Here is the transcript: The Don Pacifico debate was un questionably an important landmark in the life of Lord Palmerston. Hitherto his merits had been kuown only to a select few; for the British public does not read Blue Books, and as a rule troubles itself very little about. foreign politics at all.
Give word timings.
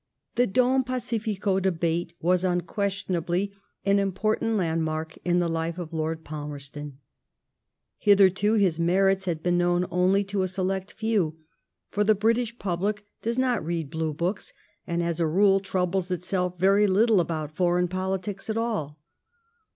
The 0.33 0.47
Don 0.47 0.83
Pacifico 0.83 1.59
debate 1.59 2.15
was 2.19 2.43
un 2.43 2.61
questionably 2.61 3.51
an 3.85 3.99
important 3.99 4.57
landmark 4.57 5.15
in 5.23 5.37
the 5.37 5.47
life 5.47 5.77
of 5.77 5.93
Lord 5.93 6.23
Palmerston. 6.23 6.97
Hitherto 7.99 8.55
his 8.55 8.79
merits 8.79 9.25
had 9.25 9.43
been 9.43 9.59
kuown 9.59 9.87
only 9.91 10.23
to 10.23 10.41
a 10.41 10.47
select 10.47 10.91
few; 10.91 11.37
for 11.91 12.03
the 12.03 12.15
British 12.15 12.57
public 12.57 13.05
does 13.21 13.37
not 13.37 13.63
read 13.63 13.91
Blue 13.91 14.11
Books, 14.11 14.53
and 14.87 15.03
as 15.03 15.19
a 15.19 15.27
rule 15.27 15.59
troubles 15.59 16.09
itself 16.09 16.57
very 16.57 16.87
little 16.87 17.19
about. 17.19 17.55
foreign 17.55 17.87
politics 17.87 18.49
at 18.49 18.57
all. 18.57 18.97